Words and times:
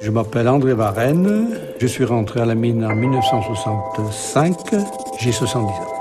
Je 0.00 0.10
m'appelle 0.10 0.48
André 0.48 0.74
Varenne. 0.74 1.48
Je 1.80 1.86
suis 1.86 2.04
rentré 2.04 2.40
à 2.40 2.44
la 2.44 2.54
mine 2.54 2.84
en 2.84 2.94
1965. 2.94 4.56
J'ai 5.18 5.32
70 5.32 5.68
ans. 5.68 5.96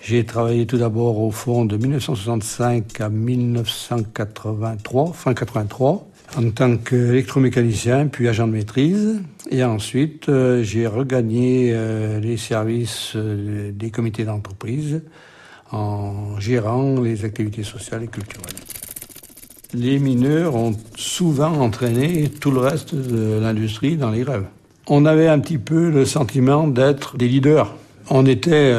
J'ai 0.00 0.24
travaillé 0.24 0.66
tout 0.66 0.78
d'abord 0.78 1.20
au 1.20 1.30
fond 1.30 1.64
de 1.64 1.76
1965 1.76 3.00
à 3.00 3.08
1983, 3.08 5.12
fin 5.12 5.34
83, 5.34 6.08
en 6.36 6.50
tant 6.50 6.76
qu'électromécanicien 6.78 8.06
puis 8.06 8.26
agent 8.26 8.46
de 8.46 8.52
maîtrise. 8.52 9.20
Et 9.50 9.62
ensuite, 9.64 10.28
euh, 10.28 10.62
j'ai 10.62 10.86
regagné 10.86 11.72
euh, 11.74 12.20
les 12.20 12.36
services 12.36 13.12
euh, 13.16 13.70
des 13.72 13.90
comités 13.90 14.24
d'entreprise 14.24 15.02
en 15.72 16.40
gérant 16.40 17.00
les 17.00 17.24
activités 17.24 17.62
sociales 17.62 18.04
et 18.04 18.08
culturelles. 18.08 18.54
Les 19.74 19.98
mineurs 19.98 20.54
ont 20.54 20.74
souvent 20.96 21.52
entraîné 21.60 22.30
tout 22.40 22.50
le 22.50 22.60
reste 22.60 22.94
de 22.94 23.38
l'industrie 23.38 23.96
dans 23.96 24.10
les 24.10 24.20
grèves. 24.20 24.44
On 24.86 25.04
avait 25.04 25.28
un 25.28 25.38
petit 25.38 25.58
peu 25.58 25.90
le 25.90 26.06
sentiment 26.06 26.66
d'être 26.66 27.16
des 27.16 27.28
leaders. 27.28 27.74
On 28.08 28.24
était 28.24 28.72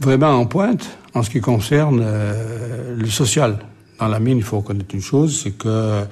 vraiment 0.00 0.30
en 0.30 0.46
pointe 0.46 0.96
en 1.12 1.22
ce 1.22 1.28
qui 1.28 1.42
concerne 1.42 2.02
le 2.96 3.06
social. 3.10 3.58
Dans 4.00 4.08
la 4.08 4.20
mine, 4.20 4.38
il 4.38 4.42
faut 4.42 4.60
reconnaître 4.60 4.94
une 4.94 5.02
chose, 5.02 5.42
c'est 5.42 5.50
que 5.50 6.04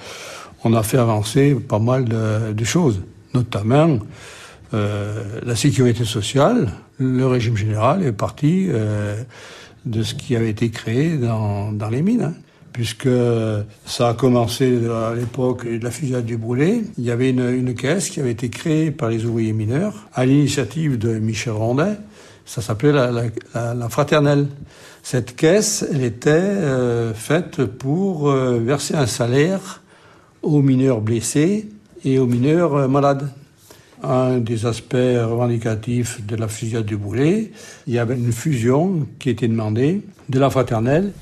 on 0.64 0.74
a 0.74 0.82
fait 0.82 0.98
avancer 0.98 1.54
pas 1.54 1.78
mal 1.78 2.04
de, 2.04 2.64
choses, 2.64 3.00
notamment 3.34 3.98
euh, 4.74 5.40
la 5.44 5.56
sécurité 5.56 6.04
sociale. 6.04 6.72
Le 6.98 7.26
régime 7.26 7.56
général 7.56 8.02
est 8.04 8.12
parti 8.12 8.68
euh, 8.68 9.22
de 9.84 10.02
ce 10.02 10.14
qui 10.14 10.36
avait 10.36 10.50
été 10.50 10.70
créé 10.70 11.16
dans, 11.16 11.72
dans 11.72 11.88
les 11.88 12.02
mines. 12.02 12.22
Hein. 12.22 12.34
Puisque 12.72 13.08
ça 13.84 14.08
a 14.08 14.14
commencé 14.14 14.80
à 14.88 15.14
l'époque 15.14 15.66
de 15.66 15.82
la 15.82 15.90
fusillade 15.90 16.24
du 16.24 16.36
Brûlé. 16.36 16.84
Il 16.98 17.04
y 17.04 17.10
avait 17.10 17.30
une, 17.30 17.74
caisse 17.74 18.10
qui 18.10 18.20
avait 18.20 18.30
été 18.30 18.48
créée 18.48 18.90
par 18.90 19.10
les 19.10 19.24
ouvriers 19.24 19.52
mineurs 19.52 20.08
à 20.14 20.24
l'initiative 20.24 20.98
de 20.98 21.18
Michel 21.18 21.52
Rondet. 21.52 21.96
Ça 22.44 22.60
s'appelait 22.60 22.92
la, 22.92 23.10
la, 23.10 23.74
la, 23.74 23.88
fraternelle. 23.88 24.48
Cette 25.02 25.36
caisse, 25.36 25.86
elle 25.90 26.02
était 26.02 26.30
euh, 26.30 27.14
faite 27.14 27.64
pour 27.64 28.30
euh, 28.30 28.58
verser 28.58 28.94
un 28.94 29.06
salaire 29.06 29.82
aux 30.42 30.62
mineurs 30.62 31.00
blessés 31.00 31.68
et 32.04 32.18
aux 32.18 32.26
mineurs 32.26 32.74
euh, 32.74 32.88
malades. 32.88 33.28
Un 34.02 34.38
des 34.38 34.66
aspects 34.66 34.94
revendicatifs 34.94 36.26
de 36.26 36.34
la 36.34 36.48
fusillade 36.48 36.84
du 36.84 36.96
Boulet, 36.96 37.52
il 37.86 37.94
y 37.94 38.00
avait 38.00 38.16
une 38.16 38.32
fusion 38.32 39.06
qui 39.20 39.30
était 39.30 39.46
demandée 39.46 40.02
de 40.28 40.38
la 40.40 40.50
fraternelle 40.50 41.12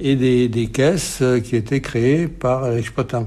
et 0.00 0.16
des, 0.48 0.66
caisses 0.66 1.18
euh, 1.22 1.40
qui 1.40 1.56
étaient 1.56 1.80
créées 1.80 2.28
par 2.28 2.70
l'exploitant 2.70 3.26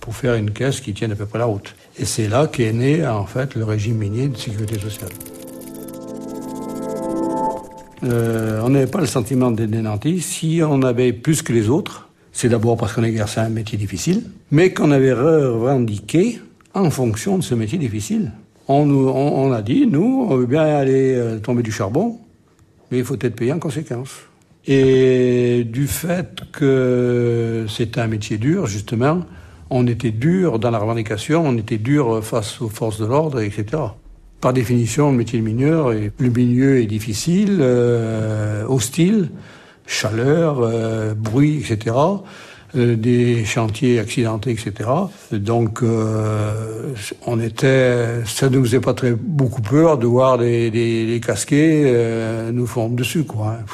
pour 0.00 0.14
faire 0.14 0.34
une 0.34 0.50
caisse 0.50 0.80
qui 0.80 0.94
tienne 0.94 1.12
à 1.12 1.16
peu 1.16 1.26
près 1.26 1.38
la 1.38 1.46
route. 1.46 1.74
Et 1.98 2.04
c'est 2.04 2.28
là 2.28 2.46
qu'est 2.46 2.72
né 2.72 3.06
en 3.06 3.26
fait 3.26 3.54
le 3.54 3.64
régime 3.64 3.96
minier 3.96 4.28
de 4.28 4.36
sécurité 4.36 4.78
sociale. 4.78 5.10
Euh, 8.04 8.60
on 8.62 8.68
n'avait 8.68 8.86
pas 8.86 9.00
le 9.00 9.06
sentiment 9.06 9.50
d'être 9.50 9.70
des 9.70 10.20
Si 10.20 10.60
on 10.62 10.82
avait 10.82 11.12
plus 11.12 11.42
que 11.42 11.52
les 11.52 11.68
autres, 11.68 12.08
c'est 12.32 12.48
d'abord 12.48 12.76
parce 12.76 12.92
qu'on 12.92 13.02
exerçait 13.02 13.40
un 13.40 13.48
métier 13.48 13.78
difficile, 13.78 14.22
mais 14.50 14.72
qu'on 14.72 14.90
avait 14.90 15.12
revendiqué 15.12 16.38
en 16.74 16.90
fonction 16.90 17.38
de 17.38 17.42
ce 17.42 17.54
métier 17.54 17.78
difficile. 17.78 18.32
On, 18.68 19.52
a 19.52 19.62
dit, 19.62 19.86
nous, 19.86 20.26
on 20.28 20.36
veut 20.36 20.46
bien 20.46 20.62
aller 20.62 21.14
euh, 21.14 21.38
tomber 21.38 21.62
du 21.62 21.70
charbon, 21.70 22.18
mais 22.90 22.98
il 22.98 23.04
faut 23.04 23.14
être 23.14 23.36
payé 23.36 23.52
en 23.52 23.60
conséquence. 23.60 24.10
Et 24.68 25.64
du 25.64 25.86
fait 25.86 26.40
que 26.52 27.66
c'était 27.68 28.00
un 28.00 28.08
métier 28.08 28.36
dur, 28.36 28.66
justement, 28.66 29.20
on 29.70 29.86
était 29.86 30.10
dur 30.10 30.58
dans 30.58 30.70
la 30.70 30.78
revendication, 30.78 31.44
on 31.46 31.56
était 31.56 31.78
dur 31.78 32.24
face 32.24 32.60
aux 32.60 32.68
forces 32.68 32.98
de 32.98 33.06
l'ordre, 33.06 33.40
etc. 33.40 33.82
Par 34.40 34.52
définition, 34.52 35.10
le 35.10 35.16
métier 35.16 35.38
de 35.38 35.44
mineur, 35.44 35.92
le 35.92 36.30
milieu 36.30 36.80
est 36.80 36.86
difficile, 36.86 37.58
euh, 37.60 38.64
hostile, 38.66 39.30
chaleur, 39.86 40.60
euh, 40.60 41.14
bruit, 41.14 41.58
etc. 41.58 41.96
Euh, 42.74 42.96
des 42.96 43.44
chantiers 43.44 44.00
accidentés, 44.00 44.50
etc. 44.50 44.90
Donc, 45.32 45.82
euh, 45.82 46.92
on 47.26 47.40
était, 47.40 48.24
ça 48.24 48.48
ne 48.48 48.56
nous 48.56 48.64
faisait 48.64 48.80
pas 48.80 48.94
très 48.94 49.12
beaucoup 49.12 49.62
peur 49.62 49.96
de 49.98 50.06
voir 50.06 50.36
les, 50.36 50.70
les, 50.70 51.06
les 51.06 51.20
casquets 51.20 52.50
nous 52.52 52.66
fondre 52.66 52.96
dessus, 52.96 53.24
quoi. 53.24 53.58
Hein. 53.60 53.64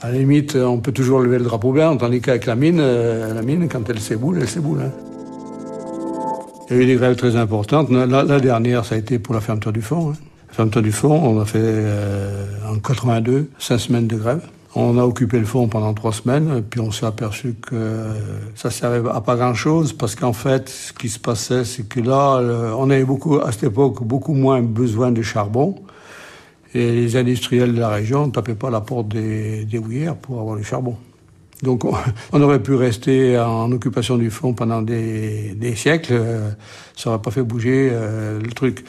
À 0.00 0.12
la 0.12 0.18
limite, 0.18 0.54
on 0.54 0.78
peut 0.78 0.92
toujours 0.92 1.18
lever 1.18 1.38
le 1.38 1.44
drapeau 1.44 1.72
blanc, 1.72 1.96
tandis 1.96 2.20
qu'avec 2.20 2.46
la 2.46 2.54
mine, 2.54 2.80
la 2.80 3.42
mine, 3.42 3.68
quand 3.68 3.88
elle 3.90 3.98
s'éboule, 3.98 4.38
elle 4.40 4.48
s'éboule. 4.48 4.80
Hein. 4.82 4.92
Il 6.70 6.76
y 6.76 6.78
a 6.78 6.82
eu 6.82 6.86
des 6.86 6.94
grèves 6.94 7.16
très 7.16 7.34
importantes. 7.34 7.90
La, 7.90 8.38
dernière, 8.38 8.84
ça 8.84 8.94
a 8.94 8.98
été 8.98 9.18
pour 9.18 9.34
la 9.34 9.40
fermeture 9.40 9.72
du 9.72 9.82
fond. 9.82 10.10
Hein. 10.10 10.16
La 10.48 10.54
fermeture 10.54 10.82
du 10.82 10.92
fond, 10.92 11.20
on 11.24 11.40
a 11.40 11.44
fait 11.44 11.84
en 12.68 12.78
82 12.78 13.50
cinq 13.58 13.78
semaines 13.78 14.06
de 14.06 14.16
grève. 14.16 14.42
On 14.76 14.98
a 14.98 15.02
occupé 15.02 15.40
le 15.40 15.46
fond 15.46 15.66
pendant 15.66 15.92
trois 15.94 16.12
semaines, 16.12 16.62
puis 16.68 16.78
on 16.78 16.92
s'est 16.92 17.06
aperçu 17.06 17.54
que 17.54 18.04
ça 18.54 18.70
servait 18.70 19.08
à 19.10 19.20
pas 19.20 19.34
grand-chose, 19.34 19.94
parce 19.94 20.14
qu'en 20.14 20.34
fait, 20.34 20.68
ce 20.68 20.92
qui 20.92 21.08
se 21.08 21.18
passait, 21.18 21.64
c'est 21.64 21.88
que 21.88 21.98
là, 21.98 22.40
on 22.76 22.88
avait 22.90 23.04
beaucoup, 23.04 23.40
à 23.40 23.50
cette 23.50 23.64
époque, 23.64 24.04
beaucoup 24.04 24.34
moins 24.34 24.62
besoin 24.62 25.10
de 25.10 25.22
charbon, 25.22 25.74
et 26.74 26.92
les 26.92 27.16
industriels 27.16 27.74
de 27.74 27.80
la 27.80 27.88
région 27.88 28.26
ne 28.26 28.32
tapaient 28.32 28.54
pas 28.54 28.70
la 28.70 28.80
porte 28.80 29.08
des, 29.08 29.64
des 29.64 29.80
pour 30.20 30.40
avoir 30.40 30.56
du 30.56 30.64
charbon. 30.64 30.96
Donc 31.62 31.84
on, 32.32 32.42
aurait 32.42 32.62
pu 32.62 32.74
rester 32.74 33.38
en 33.38 33.70
occupation 33.72 34.16
du 34.16 34.30
fond 34.30 34.52
pendant 34.52 34.82
des, 34.82 35.74
siècles, 35.74 36.20
ça 36.96 37.10
n'aurait 37.10 37.22
pas 37.22 37.30
fait 37.30 37.42
bouger 37.42 37.90
euh, 37.90 38.40
le 38.40 38.52
truc. 38.52 38.84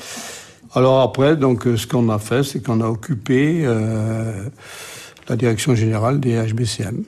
Alors 0.75 1.01
après, 1.01 1.35
donc 1.35 1.63
ce 1.63 1.87
qu'on 1.87 2.09
a 2.09 2.19
fait, 2.19 2.43
c'est 2.43 2.63
qu'on 2.63 2.81
a 2.81 2.87
occupé 2.87 3.61
euh, 3.63 4.49
la 5.27 5.35
direction 5.35 5.73
générale 5.73 6.19
des 6.19 6.35
HBCM. 6.35 7.03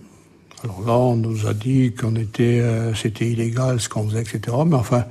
Alors 0.64 0.82
là, 0.86 0.94
on 0.94 1.16
nous 1.16 1.48
a 1.48 1.54
dit 1.54 1.94
qu'on 1.94 2.16
était, 2.16 2.60
euh, 2.60 2.94
c'était 2.94 3.28
illégal 3.28 3.80
ce 3.80 3.90
qu'on 3.90 4.08
faisait, 4.08 4.22
etc. 4.22 4.58
Mais 4.66 4.76
enfin, 4.76 5.06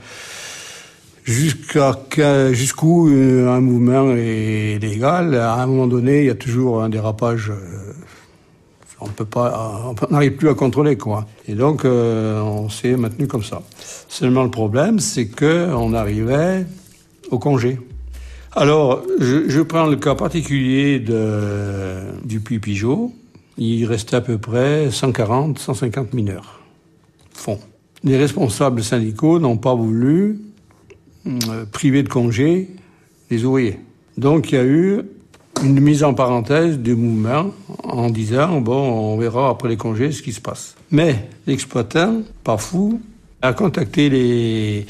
jusqu'à 1.24 2.52
jusqu'où 2.52 3.08
euh, 3.08 3.48
un 3.48 3.60
mouvement 3.60 4.12
est 4.16 4.78
légal, 4.80 5.34
à 5.34 5.54
un 5.54 5.66
moment 5.66 5.86
donné, 5.86 6.20
il 6.20 6.26
y 6.26 6.30
a 6.30 6.34
toujours 6.34 6.82
un 6.82 6.88
dérapage. 6.88 7.50
Euh, 7.50 7.92
on 9.02 9.08
peut 9.08 9.24
pas, 9.24 9.94
on 10.08 10.12
n'arrive 10.12 10.32
plus 10.32 10.50
à 10.50 10.54
contrôler 10.54 10.96
quoi. 10.98 11.26
Et 11.48 11.54
donc, 11.54 11.86
on 11.86 12.68
s'est 12.68 12.96
maintenu 12.96 13.26
comme 13.26 13.42
ça. 13.42 13.62
Seulement 14.08 14.44
le 14.44 14.50
problème, 14.50 14.98
c'est 14.98 15.28
que 15.28 15.72
on 15.72 15.94
arrivait 15.94 16.66
au 17.30 17.38
congé. 17.38 17.78
Alors, 18.52 19.02
je, 19.20 19.62
prends 19.62 19.86
le 19.86 19.96
cas 19.96 20.16
particulier 20.16 20.98
de, 20.98 22.00
du 22.24 22.40
Puy 22.40 22.58
Pigeot. 22.58 23.12
Il 23.58 23.84
restait 23.86 24.16
à 24.16 24.20
peu 24.20 24.38
près 24.38 24.90
140, 24.90 25.58
150 25.58 26.14
mineurs. 26.14 26.60
Fond. 27.32 27.60
Les 28.02 28.16
responsables 28.16 28.82
syndicaux 28.82 29.38
n'ont 29.38 29.56
pas 29.56 29.74
voulu 29.74 30.40
euh, 31.26 31.64
priver 31.70 32.02
de 32.02 32.08
congé 32.08 32.68
les 33.30 33.44
ouvriers. 33.44 33.78
Donc, 34.16 34.52
il 34.52 34.54
y 34.54 34.58
a 34.58 34.64
eu 34.64 35.00
une 35.62 35.80
mise 35.80 36.04
en 36.04 36.14
parenthèse 36.14 36.78
du 36.78 36.94
mouvement 36.94 37.50
en 37.84 38.08
disant 38.10 38.60
bon, 38.60 39.14
on 39.14 39.18
verra 39.18 39.50
après 39.50 39.68
les 39.68 39.76
congés 39.76 40.12
ce 40.12 40.22
qui 40.22 40.32
se 40.32 40.40
passe. 40.40 40.74
Mais 40.90 41.28
l'exploitant, 41.46 42.22
pas 42.44 42.56
fou, 42.56 43.00
a 43.42 43.52
contacté 43.52 44.08
les, 44.08 44.86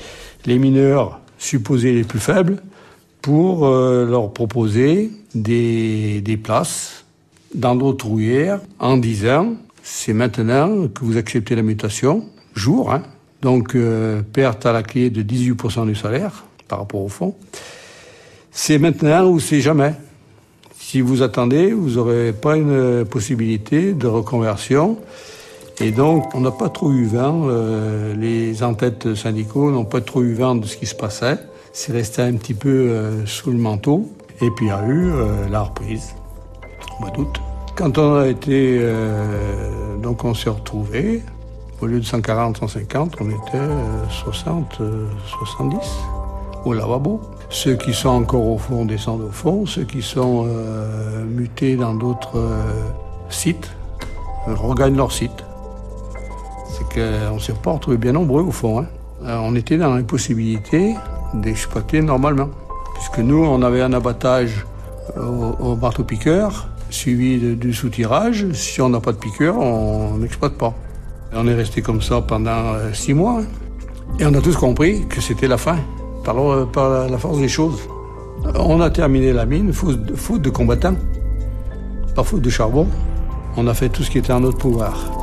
les 0.47 0.59
mineurs 0.59 1.21
supposés 1.39 1.93
les 1.93 2.05
plus 2.05 2.21
faibles 2.21 2.63
pour 3.23 3.67
euh, 3.67 4.07
leur 4.07 4.33
proposer 4.33 5.11
des, 5.35 6.21
des 6.21 6.37
places 6.37 7.05
dans 7.55 7.75
d'autres 7.75 8.07
rouillères 8.07 8.61
en 8.79 8.97
disant 8.97 9.55
c'est 9.83 10.13
maintenant 10.13 10.89
que 10.89 11.05
vous 11.05 11.17
acceptez 11.17 11.55
la 11.57 11.63
mutation, 11.63 12.25
jour, 12.55 12.93
hein, 12.93 13.03
donc 13.43 13.75
euh, 13.75 14.23
perte 14.23 14.67
à 14.67 14.73
la 14.73 14.83
clé 14.83 15.11
de 15.11 15.23
18% 15.23 15.87
du 15.87 15.95
salaire 15.95 16.45
par 16.69 16.79
rapport 16.79 17.03
au 17.03 17.09
fond. 17.09 17.35
C'est 18.51 18.79
maintenant 18.79 19.27
ou 19.27 19.41
c'est 19.41 19.61
jamais. 19.61 19.95
Si 20.79 21.01
vous 21.01 21.23
attendez, 21.23 21.73
vous 21.73 21.91
n'aurez 21.91 22.33
pas 22.33 22.57
une 22.57 23.05
possibilité 23.05 23.93
de 23.93 24.07
reconversion. 24.07 24.99
Et 25.81 25.93
donc, 25.93 26.35
on 26.35 26.41
n'a 26.41 26.51
pas 26.51 26.69
trop 26.69 26.93
eu 26.93 27.07
vent, 27.07 27.47
euh, 27.47 28.15
les 28.15 28.63
entêtes 28.63 29.15
syndicaux 29.15 29.71
n'ont 29.71 29.87
pas 29.87 30.01
trop 30.01 30.23
eu 30.23 30.35
vent 30.35 30.55
de 30.55 30.67
ce 30.67 30.77
qui 30.77 30.87
se 30.87 30.95
passait 30.95 31.39
c'est 31.73 31.93
resté 31.93 32.23
un 32.23 32.35
petit 32.35 32.55
peu 32.55 32.69
euh, 32.69 33.27
sous 33.27 33.51
le 33.51 33.59
manteau. 33.59 34.11
Et 34.41 34.51
puis 34.51 34.67
il 34.67 34.69
y 34.69 34.73
a 34.73 34.85
eu 34.87 35.11
euh, 35.11 35.49
la 35.49 35.63
reprise, 35.63 36.15
au 36.99 37.03
mois 37.03 37.11
d'août. 37.11 37.41
Quand 37.77 37.99
on 37.99 38.17
a 38.17 38.29
été, 38.29 38.79
euh, 38.81 39.97
donc 39.99 40.25
on 40.25 40.35
s'est 40.35 40.51
retrouvés, 40.51 41.23
au 41.81 41.87
lieu 41.87 42.01
de 42.01 42.05
140, 42.05 42.59
150, 42.59 43.17
on 43.21 43.31
était 43.31 43.59
60, 44.11 44.81
70 45.27 45.79
au 46.65 46.73
lavabo. 46.75 47.21
Ceux 47.49 47.77
qui 47.77 47.95
sont 47.95 48.11
encore 48.11 48.47
au 48.47 48.59
fond 48.59 48.85
descendent 48.85 49.23
au 49.23 49.31
fond, 49.31 49.67
ceux 49.67 49.85
qui 49.85 50.03
sont 50.03 50.47
mutés 51.27 51.77
dans 51.77 51.95
d'autres 51.95 52.39
sites 53.29 53.71
regagnent 54.47 54.97
leur 54.97 55.13
site. 55.13 55.45
C'est 56.69 56.89
qu'on 56.95 57.35
ne 57.35 57.41
s'est 57.41 57.55
pas 57.55 57.73
retrouvés 57.73 57.97
bien 57.97 58.13
nombreux 58.13 58.43
au 58.43 58.53
fond. 58.53 58.81
Hein. 58.81 58.87
Euh, 59.25 59.37
on 59.43 59.55
était 59.55 59.77
dans 59.77 59.95
l'impossibilité 59.95 60.95
d'exploiter 61.35 62.01
normalement. 62.03 62.49
Puisque 62.95 63.19
nous, 63.19 63.45
on 63.45 63.63
avait 63.63 63.83
un 63.83 63.93
abattage 63.93 64.67
au, 65.17 65.75
marteau-piqueur, 65.75 66.69
suivi 66.91 67.57
du 67.57 67.73
soutirage. 67.73 68.53
Si 68.53 68.81
on 68.81 68.89
n'a 68.89 69.01
pas 69.01 69.13
de 69.13 69.17
piqueur, 69.17 69.59
on 69.59 70.19
n'exploite 70.19 70.55
pas. 70.55 70.75
On 71.33 71.47
est 71.47 71.55
resté 71.55 71.83
comme 71.83 72.03
ça 72.03 72.21
pendant 72.21 72.75
euh, 72.75 72.93
six 72.93 73.15
mois. 73.15 73.43
Et 74.19 74.27
on 74.27 74.35
a 74.35 74.41
tous 74.41 74.57
compris 74.57 75.07
que 75.09 75.21
c'était 75.21 75.47
la 75.47 75.57
fin, 75.57 75.79
par, 76.25 76.37
par, 76.71 77.09
la 77.09 77.19
force 77.19 77.39
des 77.39 77.49
choses. 77.49 77.81
On 78.57 78.81
a 78.81 78.91
terminé 78.91 79.33
la 79.33 79.47
mine 79.47 79.73
faute 79.73 80.43
de 80.43 80.51
combattants, 80.51 80.97
pas 82.15 82.25
faute 82.25 82.43
de 82.43 82.51
charbon. 82.51 82.87
On 83.57 83.67
a 83.67 83.75
fait 83.75 83.89
tout 83.89 84.03
ce 84.03 84.11
qui 84.11 84.19
était 84.19 84.33
en 84.33 84.41
notre 84.41 84.59
pouvoir. 84.59 85.20